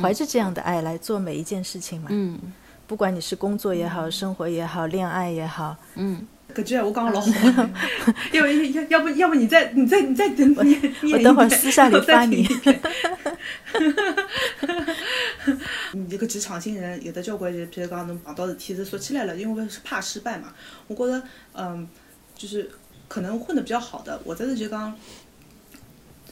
[0.00, 2.08] 怀着这样的爱来做每一件事情嘛。
[2.10, 2.38] 嗯
[2.86, 6.20] 不管你是工作也好，生活也好，恋爱也好，嗯，
[6.52, 7.70] 搿句闲话讲得老好，
[8.30, 12.80] 要不要要不要不你再你再你再等念念一我等会儿私下里发你听一遍
[15.92, 20.52] 你这个职场新人有的交关人，譬如讲侬碰到事体是说起来了，因为是怕失败嘛。
[20.86, 21.22] 我觉得，
[21.54, 21.88] 嗯，
[22.36, 22.70] 就是
[23.08, 24.94] 可能混得比较好的，我在这就讲，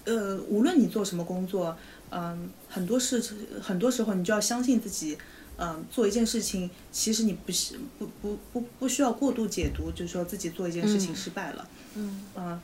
[0.04, 1.74] 呃，无论你做什么工作，
[2.12, 3.20] 嗯，很多事
[3.60, 5.18] 很多时候你就要相信自己。
[5.58, 11.68] 嗯，做一件事情，其实你不是不不不不需要过度解读，就是说自己做一件事情失败了。
[11.94, 12.60] 嗯嗯，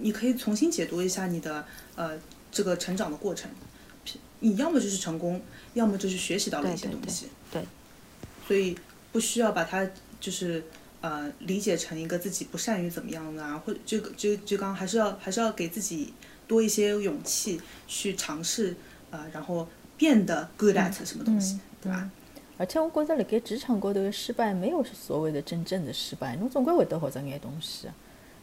[0.00, 2.18] 你可以重新解读一下你的呃
[2.50, 3.48] 这个成长的过程，
[4.40, 5.40] 你要么就是成功，
[5.74, 7.26] 要么就是学习到了一些对对东西。
[7.52, 7.62] 对
[8.48, 8.76] 所以
[9.12, 10.64] 不需要把它就是
[11.02, 16.12] 呃理解成一个自己不善于怎么样的啊，或者就就就刚还是要还是要给自己
[16.52, 18.74] 多一些勇气去尝试
[19.10, 22.10] 呃，然后变得 good at 什么东西，对吧？
[22.58, 27.94] 而且我觉着辣盖职场高头的失败没有所谓的真正的失败，侬总归会得学着眼东西啊，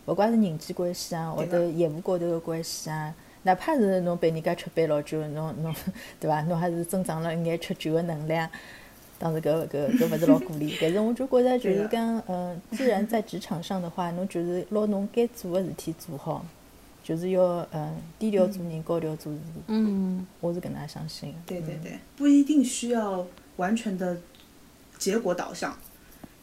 [0.07, 5.75] 勿怪是人际关系啊，或者业务高头的关系啊，哪怕是侬被人家吃杯老酒，侬 侬
[6.19, 6.41] 对伐？
[6.41, 8.49] 侬还是增长了一眼吃酒的能力啊。
[9.19, 16.45] 当然搿搿搿勿是老鼓励， 但是我就觉着就是讲，嗯，既然在职场上的话，侬就是拿侬该做的事体做好，
[17.09, 19.39] 就是要嗯低调做人，高调做事。
[19.65, 21.39] 嗯我是搿能相信的。
[21.47, 24.15] 对对对，不一定需要完全的
[24.99, 25.75] 结果导向。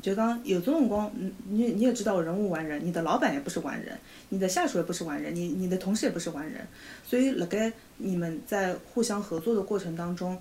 [0.02, 3.96] 就刚有种辰光，嗯你你也知道人无完人，你的老板也不是完人，
[4.30, 6.66] 你的下属也不是完人，你你的同事也不是完人，
[7.04, 10.36] 所以辣盖你们在互相合作的过程当中，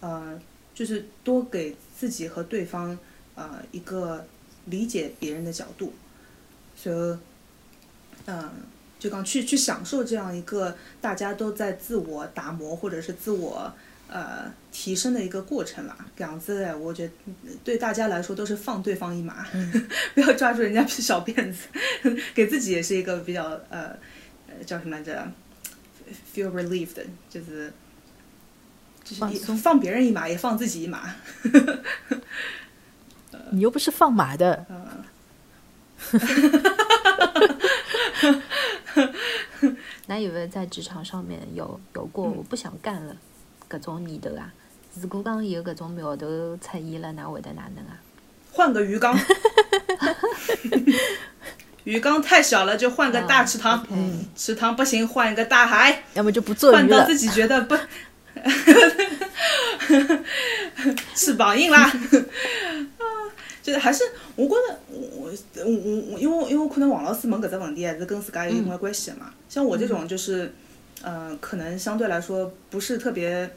[0.00, 0.38] 呃，
[0.74, 2.98] 就是多给自己和对方
[3.36, 4.22] 呃一个
[4.66, 5.94] 理解别人的角度，
[6.76, 7.18] 所以，
[8.26, 8.50] 嗯、
[9.02, 13.72] 就刚去去享受这样一个大家都在自我打磨或者是自我
[14.08, 15.96] 呃提升的一个过程啦。
[16.16, 17.34] 这样子的，我觉得嗯
[17.64, 19.44] 对大家来说都是放对方一马，
[20.14, 21.66] 不要抓住人家小辫子，
[22.32, 23.96] 给自己也是一个比较呃
[24.46, 25.26] 呃叫什么来着
[26.32, 27.72] ，feel relieved，就是。
[29.04, 31.12] 就是你放放别人一马，也放自己一马。
[33.50, 34.64] 你又不是放马的，
[40.06, 43.16] 那有没有在职场上面有有过我不想干了
[43.68, 44.52] 各种念头啊？
[45.00, 46.26] 如果讲有各种苗头
[46.58, 47.96] 出现了，那会得哪能啊？
[48.52, 49.18] 换个鱼缸，
[51.84, 53.82] 鱼缸太小了就换个大池塘，
[54.36, 57.16] 池塘不行换一个大海，要么就不做鱼了换到自。
[57.16, 57.74] 己觉得不，
[61.14, 61.90] 翅膀硬啦。
[63.62, 64.02] 啊，就是还是
[64.34, 65.72] 我觉得我我我
[66.12, 69.32] 我，因为因为可能王老师问搿只问题还是跟自家有一定关系的嘛。
[69.48, 70.52] 像我这种就是，
[71.02, 73.48] 呃，可能相对来说不是特别，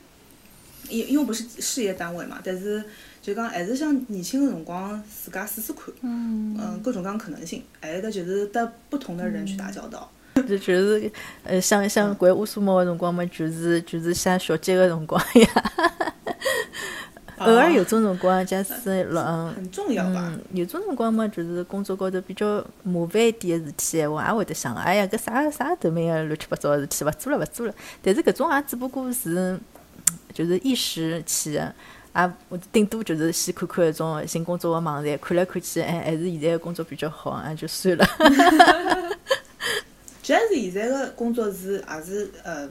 [0.89, 2.83] 因因为不是事业单位嘛，但是
[3.21, 10.11] 就讲还是想年轻的辰光自家试试看，嗯，各种各样可能性，还有的就是跟不同的人去打交道。
[10.35, 11.11] 就 就是
[11.43, 15.47] 呃，像像掼乌苏毛的辰光嘛，就是就是像小姐的辰光呀。
[17.39, 20.31] 偶尔有种辰光，假使老嗯很重要吧？
[20.33, 27.73] 嗯，有种辰光嘛，就是工作高头比较麻烦一点个事体闲话，也会得想，哎呀，搿啥啥头面个乱七八糟个事体，勿做了勿做了。
[28.01, 29.59] 但是搿种也只不过是
[30.33, 31.73] 就是一时起的。
[32.13, 38.05] 啊，我顶多就是先看看搿种寻工作个网站，看来看去，哎，还是现在个工作比较好，啊，就算了。
[40.23, 40.39] 其实
[40.71, 42.69] 现在个工作是也是呃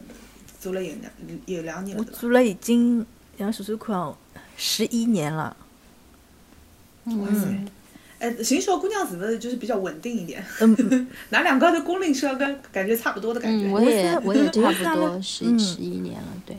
[0.58, 1.12] 做了有两
[1.44, 2.16] 有两年我了，我？
[2.18, 3.04] 做了已经
[3.36, 4.16] 让数算看哦，
[4.56, 5.56] 十一年了。
[7.04, 7.64] 哇塞！
[8.20, 10.42] 哎，行小姑娘是不是就是比较稳定一点？
[10.60, 13.66] 嗯， 拿两个的工龄是要跟感觉差不多的感觉。
[13.66, 16.56] 嗯，我也是我也差不多十嗯十一年了，对。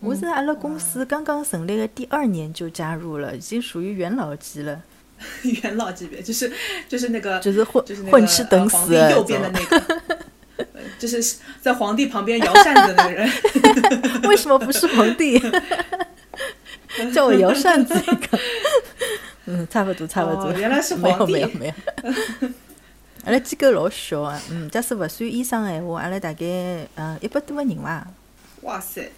[0.00, 4.82] 我是阿拉公司刚刚成立的第二年就加入了，已经属于元老级了，
[5.62, 6.52] 元老级别，就是
[6.88, 9.76] 就是那个就是混就是那个混吃等呃、死右边的那个，
[10.56, 10.66] 呃
[11.00, 13.28] 就是在皇帝旁边摇扇子的那个人。
[14.28, 15.40] 为什么不是皇帝？
[17.14, 18.38] 叫我摇扇子一个。
[19.46, 20.44] 嗯，差不多，差不多。
[20.50, 22.48] 哦原来是 没有，皇帝没有，没有。
[23.24, 26.44] 阿拉机构老小啊，嗯，假使勿算医生闲话，阿拉大概
[26.96, 28.06] 嗯一百多个人伐。
[28.62, 29.10] 哇塞！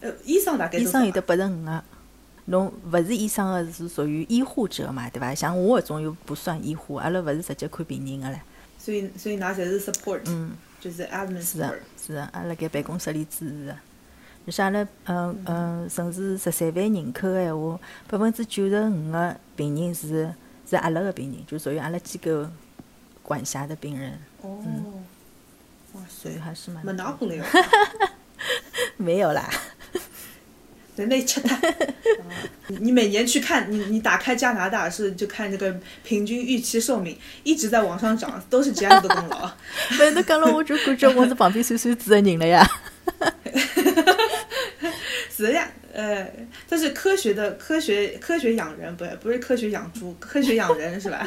[0.00, 0.84] 呃，医生大概医？
[0.84, 1.84] 生有得八十五个，
[2.46, 5.34] 侬勿是医生个是属于医护者嘛，对伐？
[5.34, 8.40] 像我搿种又不算医护，阿拉勿是直接看病人个唻。
[8.78, 11.78] 所以所以㑚侪是 support，嗯，就是 admin 是个。
[12.06, 13.74] 是个，阿拉盖办公室里支持个。
[14.46, 20.32] 你像阿拉，嗯嗯，城市十三万人口个闲话，百分之九十五个病人是
[20.68, 22.46] 是阿拉个病人，就属于阿拉机构
[23.22, 24.58] 管辖的病人，哦，
[25.92, 27.44] 哇塞所以，还是蛮没拿过来哦。
[28.96, 29.48] 没有啦。
[30.96, 31.54] 人类吃它。
[31.54, 31.60] 啊
[32.68, 35.74] 你你每年去看，你你打开加拿大是就看这个
[36.04, 39.50] 平均预期寿命一直在往上涨，都是 Jazz 的功劳。
[39.98, 42.64] 反正讲了，我就感觉我是旁边算算子的人了呀。
[45.30, 46.30] 是的呀，呃，
[46.68, 51.26] 这是科学的科学科学养人，不不是科学养猪，科学养人是吧？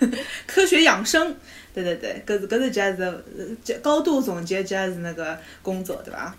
[0.46, 1.34] 科学养生，
[1.74, 6.34] 对对对，搿是搿是 Jazz 高度总结 Jazz 那个工作，对吧？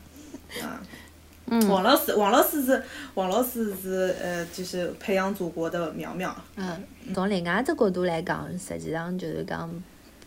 [0.62, 0.82] 啊。
[1.48, 2.82] 嗯王老师，王老师是
[3.13, 6.36] 王老师是呃，就是培养祖国的苗苗。
[6.56, 9.69] 嗯，从另外一只角度来讲，实际上就是讲，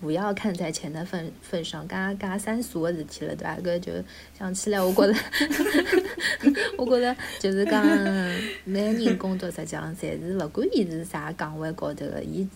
[0.01, 3.57] 不要看在钱的份份上，介介三俗个事体了，对伐？
[3.59, 3.93] 搿就
[4.39, 5.15] 想起来，我觉着，
[6.79, 7.85] 我觉着就是讲，
[8.65, 12.49] 每个人工作实际上侪是，勿管伊是啥岗位高头个，伊。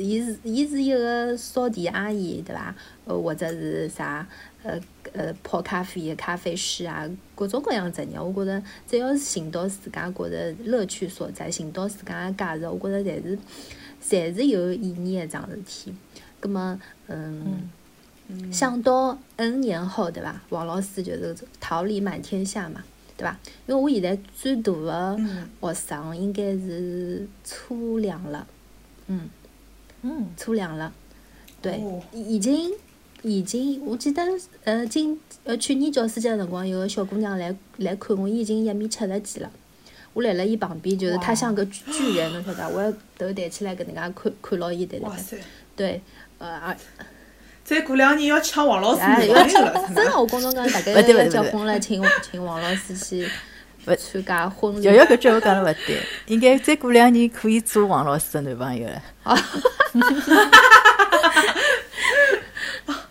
[0.00, 2.72] 伊是伊是一个扫地阿姨，对伐？
[3.04, 4.24] 呃，或者是啥
[4.62, 4.78] 呃
[5.12, 13.36] 呃泡咖啡的咖啡师啊，各种各样职业，我觉着只要是寻到自家觉着乐趣所在，寻到自家个价值，我觉着侪是
[14.08, 15.92] 侪是有意义个一桩事体。
[16.40, 17.68] 葛么，嗯，
[18.52, 20.40] 想到 N 年后，对伐？
[20.50, 22.82] 王老师就是桃李满天下嘛，
[23.16, 23.38] 对伐？
[23.66, 28.46] 因为我现在最大的嗯学生应该是初两了，
[29.06, 29.28] 嗯。
[30.02, 30.92] 嗯，初两了，
[31.60, 32.70] 对，哦已已经
[33.22, 34.22] 已经，我记得
[34.62, 39.50] 呃今呃去年教师节的辰光，有个小姑娘来来看我，伊已经一米七十几了。
[40.14, 42.68] 我辣辣伊旁边，就是她像个巨巨人，侬晓得伐？
[42.68, 45.40] 我要头抬起来搿能介看看牢伊，对对对，
[45.74, 46.02] 对，
[47.64, 53.28] 再过两年要抢王老师哎，女要朋友了，真的，我跟侬讲，大概要结婚了，请请王老师去
[53.84, 54.92] 不参加婚礼瑶。
[54.94, 59.02] 瑶搿句我讲了勿对，应该再过两年可以做王老师的男朋友了。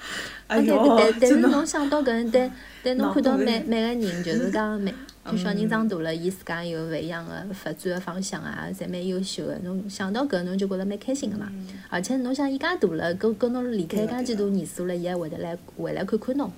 [0.47, 2.51] 哎但，但但是侬想到搿，但
[2.83, 4.93] 但侬看到每每个人，就是讲每
[5.29, 9.59] 就小人嗯长大了，伊自家有勿一样的发展的方向啊，侪蛮优秀的。
[9.59, 11.51] 侬想到搿，侬就觉着蛮开心个嘛。
[11.89, 16.51] 而且侬想伊介大了，跟跟侬离开介几多年数了，伊还会得来回来看看侬，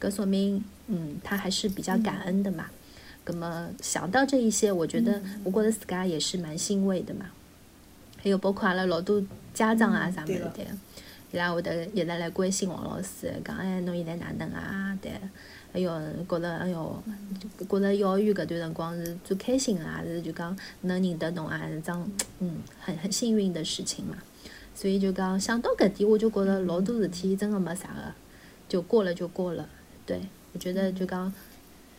[0.00, 2.66] 搿说明嗯，他还是比较感恩的嘛。
[3.22, 7.26] 葛么想到这一些，我觉得嗯我觉得自家也是蛮欣慰的嘛。
[8.18, 9.22] 还有包括阿拉老多
[9.54, 10.66] 家长啊啥物事对，
[11.36, 14.98] 伊拉会得一直来关心王老师，讲哎侬现在哪能啊？
[15.02, 15.12] 对，
[15.74, 17.02] 哎哟，觉着哎哟，
[17.58, 24.16] 就觉着幼儿园搿段辰光是最开心的，也是就讲能认得侬啊，是桩嗯很很幸运的事情嘛。
[24.74, 28.14] 所以就讲想到搿点，我就觉着老多事体真的没啥个，
[28.66, 29.68] 就过了就过了。
[30.06, 30.18] 对，
[30.54, 31.30] 我觉得就讲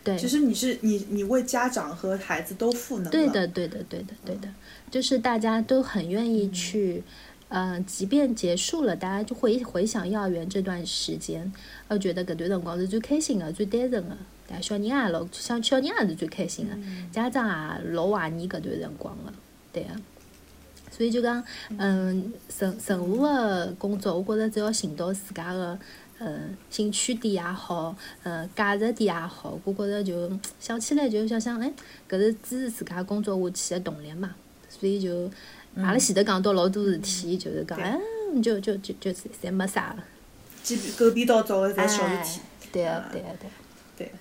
[0.04, 0.18] 对。
[0.18, 3.12] 其实你是你你为家长和孩子都赋能。
[3.12, 4.50] 对的，对的，对的，对的，
[4.90, 7.04] 就是大家都很愿意去，
[7.50, 11.52] 呃，即便结束了，大家就回回想幼儿园这段时间，
[11.88, 16.78] 呃，觉得搿段辰光是最开心的、最单纯的，对吧，小人也老，像小人也是最开心的，
[17.10, 19.32] 家长也老怀念搿段辰光的，
[19.72, 19.90] 对个、
[20.92, 21.42] 所以就讲，
[21.78, 25.80] 嗯，任任何的工作，我觉着只要寻到自家的，
[26.20, 30.30] 呃，兴趣点也好，呃，价值点也好，我觉着就
[30.60, 31.72] 想起来就想想，哎，
[32.10, 34.36] 搿是支持自家工作下去的动力嘛。
[34.70, 35.32] 所以就，
[35.76, 40.04] 阿拉前头讲到老多事体，就是讲，嗯，就就就就侪没啥了。
[40.64, 42.40] 鸡狗屁倒灶的侪小事哎体。
[42.72, 43.28] 对个啊对啊
[43.98, 44.14] 对个。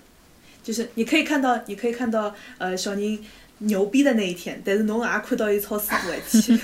[0.62, 3.18] 就是你可以看到，你可以看到，呃，小人
[3.58, 6.58] 牛逼的那一天，但是侬也看到伊操死过一天。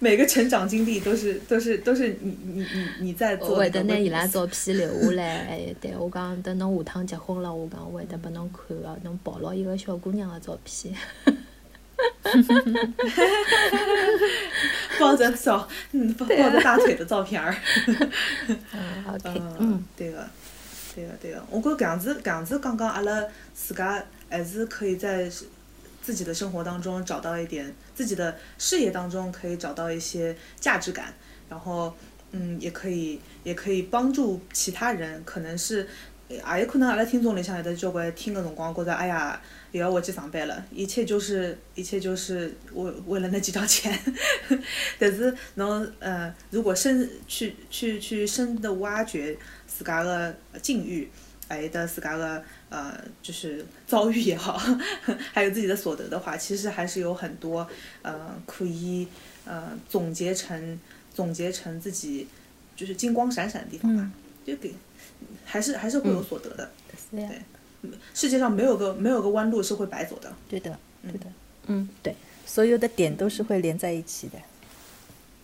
[0.00, 10.92] 每个成长经历都是都是都是你你你你在做我会得拿伊拉照片留下来，哎，对我讲，等侬下趟结婚了，我讲我会得拨侬看个，侬抱牢一个小姑娘的照片。
[15.00, 17.54] 抱着小嗯抱抱着大腿的照片儿。
[18.72, 20.26] 嗯，OK，嗯嗯，，对个，
[20.94, 21.44] 对个，对个。
[21.50, 23.22] 我觉搿样子搿样子刚刚阿拉
[23.54, 25.30] 自家还是可以在
[26.02, 31.12] 自己的生活当中找到一点，自己的事业当中可以找到一些价值感，
[31.48, 31.94] 然后
[32.32, 35.88] 嗯，也可以也可以帮助其他人，可能是。
[36.28, 39.40] 也有可能阿拉听众里向有的交关听个辰光觉着，哎呀，
[39.72, 43.98] 又要回去上班了，一切就是一切就是为为了那几张钱。
[44.98, 51.08] 但是侬呃，如果深去去去深的挖掘自家的境遇，
[51.48, 54.58] 还有得自家的呃，就是遭遇也好，
[55.32, 57.66] 还有自己的所得的话，其实还是有很多
[58.02, 59.06] 呃可以
[59.44, 60.78] 呃总结成
[61.14, 62.26] 总结成自己
[62.76, 64.10] 就是金光闪闪的地方吧，
[64.46, 64.74] 就给
[65.44, 66.70] 还是还是会有所得的。
[67.10, 67.42] 对，
[68.14, 70.32] 世界上没有个没有个弯路是会白走的。
[70.48, 71.26] 对的，对的，
[71.66, 72.14] 嗯，对，
[72.46, 74.38] 所有的点都是会连在一起的。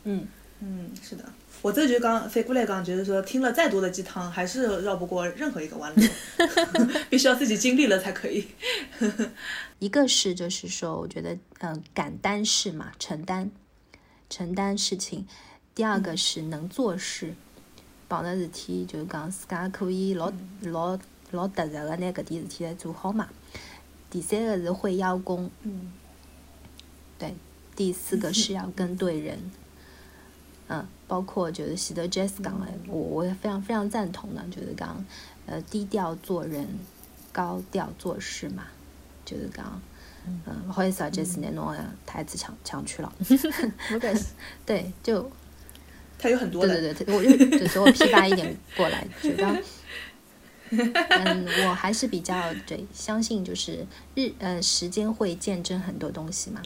[0.04, 0.26] 嗯，
[0.60, 1.24] 嗯，是的，
[1.62, 6.02] 我这就刚飞过来讲，就是说听了再多的鸡汤，还是绕不过任何一个弯路，
[7.08, 8.46] 必须要自己经历了才可以。
[9.78, 13.50] 一个是就是说，我觉得嗯，敢担事嘛，承担。
[14.30, 15.24] 承担事情；
[15.74, 17.34] 第二个是能做事，
[18.08, 20.32] 碰着事体就是讲自家可以老
[20.62, 20.98] 老
[21.34, 23.28] 老踏实个拿搿点事体来做好嘛。
[24.10, 25.92] 第三个是会邀功，嗯
[27.18, 27.34] 对，
[27.74, 29.38] 第四个是要跟对人，
[30.68, 35.04] 嗯，包括就是喜德 Jess 讲的，我我也非常非常赞同的，就是讲
[35.46, 36.66] 呃低调做人，
[37.32, 38.64] 高调做事嘛，
[39.24, 39.80] 就是讲，
[40.26, 43.12] 嗯，不好意思啊，Jess 拿侬的台词抢抢去了，
[43.90, 44.26] 不关系，
[44.64, 45.28] 对，就
[46.18, 46.80] 他有很多的。
[46.80, 49.56] 对对对，我就就是我批发一点过来，就讲，
[51.24, 56.60] 嗯，我还是比较对相信，就是日呃时间会见证很多东西嘛，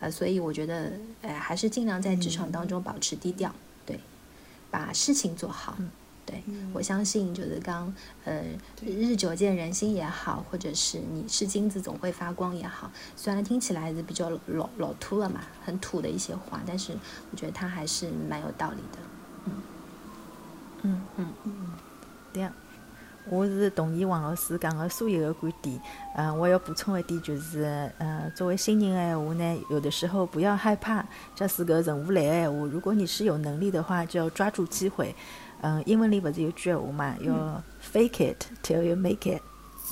[0.00, 0.92] 呃，所以我觉得，
[1.22, 3.54] 呃，还是尽量在职场当中保持低调，
[3.86, 3.98] 对，
[4.70, 5.76] 把事情做好。
[6.26, 6.42] 对，
[6.74, 7.94] 我相信就是刚，
[8.26, 8.44] 呃，
[8.84, 16.92] 日久见人心也好，或者是你是金子总会发光也好，虽然听起来是比较老老土了嘛，很土的一些话，但是
[17.30, 18.98] 我觉得它还是蛮有道理的。
[20.82, 21.72] 嗯嗯嗯，
[22.30, 22.52] 对呀。
[23.30, 25.78] 我是同意王老师讲的所有的观点。
[26.16, 31.04] 嗯，我要补充一点，就是，呃，作为新人的闲话呢，有的时候不要害怕，
[31.34, 35.14] 假使搿任务来的闲话，如果你是有能力的话，就要抓住机会。
[35.60, 37.62] 嗯，英文里不是有句闲话嘛，要
[37.92, 39.42] fake it till you make it，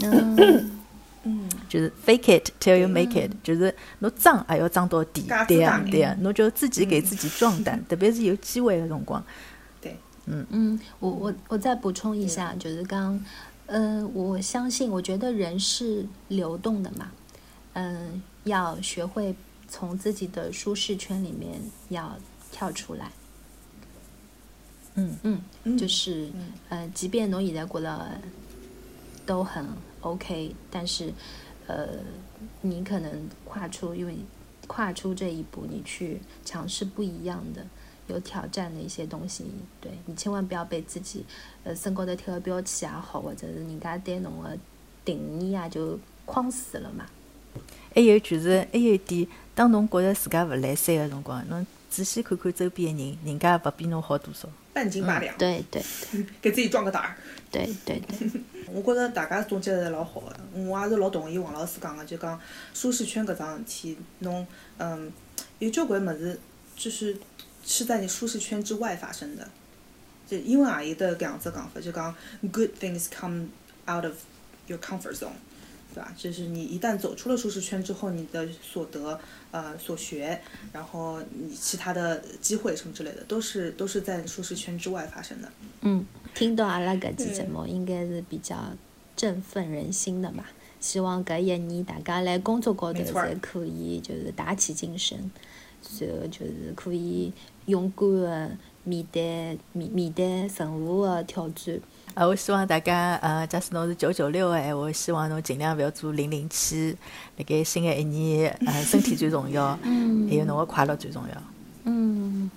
[0.02, 0.70] 嗯
[1.24, 9.22] 嗯，就是 fake it till you make it，就是侬装也要装到底，对呀子打对呀，侬就自己给自己壮胆，特别是有机会的辰光。
[10.26, 13.24] 对，嗯，我我我再补充一下，就是刚，
[13.66, 17.12] 呃，我相信，我觉得人是流动的嘛，
[17.74, 19.34] 嗯、要学会
[19.68, 22.16] 从自己的舒适圈里面要
[22.50, 23.10] 跳出来。
[24.96, 25.16] 嗯。
[25.22, 25.78] 嗯，嗯。
[25.78, 26.52] 就是嗯。
[26.70, 28.20] 呃，即便侬现在觉得
[29.24, 29.64] 都很
[30.00, 31.12] OK，但是
[31.66, 31.88] 呃，
[32.62, 34.16] 你可能跨出，因为
[34.66, 37.66] 跨出这一步，你去尝试不一样的、
[38.08, 39.44] 有挑战的一些东西，
[39.80, 41.24] 对你千万不要被自己
[41.64, 44.56] 呃身高头贴个标签也好，或者是人家对侬个
[45.04, 47.06] 定义啊就框死了嘛。
[47.94, 54.48] 还有就是，还有一点，当侬觉着自家勿来三个辰光，侬仔细看看周边的人，人家也勿比侬好多少。
[54.74, 55.82] 半斤八两，对对
[56.42, 57.16] 给自己壮个胆儿。
[57.50, 58.30] 对对对，
[58.70, 62.38] 我觉着大家总结得老好的，我也是老同意王老师讲的，就讲
[62.74, 64.46] 舒适圈搿桩事体，侬
[64.76, 65.10] 嗯
[65.58, 66.38] 有交关物事
[66.76, 67.16] 就是
[67.66, 69.46] 是在你舒适圈之外发生的。
[70.26, 72.14] 就英文也有得搿样子讲法，就讲
[72.50, 73.46] good things come
[73.88, 74.14] out of
[74.66, 75.30] your comfort zone，
[75.94, 76.12] 对吧？
[76.16, 79.20] 就是你一旦走出了舒适圈之后，你的所得、
[79.52, 80.40] 呃所学，
[80.72, 85.48] 然后你其他的机会什么之类的，都是都是在舒适圈之外发生的。
[85.82, 86.04] 嗯，
[86.34, 88.56] 听到阿拉搿期节目应该是比较
[89.14, 90.44] 振奋人心的嘛。
[90.80, 93.02] 希望搿一年大家来工作高头
[93.40, 95.18] 可以就是打起精神，
[96.00, 97.32] 然后就是可以
[97.66, 98.50] 勇敢的
[98.84, 101.78] 面对面面对任何的挑战。
[102.14, 106.96] 啊，我希望大家，呃，假使侬是九九六的闲话，希望侬尽量勿要做零零七。
[107.36, 111.42] 辣盖新的一年，呃， 身体最重要，嗯还有侬个快乐最重要。
[111.84, 112.50] 嗯，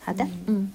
[0.00, 0.72] 好的，嗯，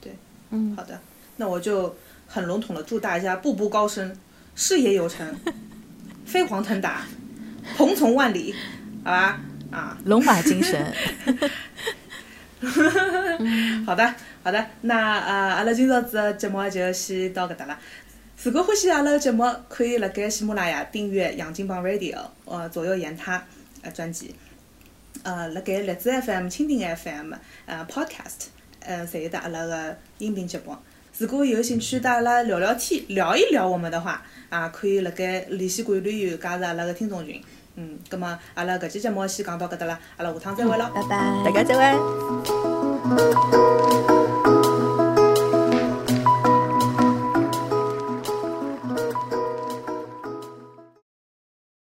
[0.00, 0.16] 对，
[0.50, 0.98] 嗯，好的，
[1.36, 1.94] 那我就
[2.26, 4.16] 很笼统的祝大家步步高升，
[4.54, 5.38] 事业有成，
[6.24, 7.02] 飞黄腾达，
[7.76, 8.54] 鹏程万里，
[9.04, 9.40] 好吧？
[9.70, 10.90] 啊，龙马精神。
[13.86, 17.78] 好的，好的，那呃，阿拉今朝子节目就先到搿搭了。
[18.42, 23.44] 如果欢喜阿拉个节目，可以辣盖喜马拉雅订阅《杨金榜 Radio》呃左右言他
[23.82, 24.34] 呃专辑，
[25.22, 27.32] 呃辣盖荔枝 FM、蜻蜓 FM、
[27.66, 28.46] 呃 Podcast
[28.80, 30.76] 呃侪有得阿拉个音频节目。
[31.18, 37.40] 如果有兴趣带阿拉聊聊天、聊一聊我们的话，啊，可以辣盖联系管理员加入阿拉个听众群。
[37.80, 40.90] 嗯，葛么阿拉搿期节目先讲到搿搭啦，阿拉下趟再会咯。
[40.92, 43.77] 拜拜，大家再会。